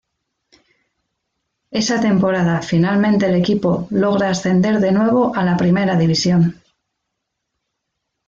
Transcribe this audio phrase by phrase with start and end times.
[1.69, 6.59] Esa temporada finalmente el equipo logra ascender de nuevo a la Primera División.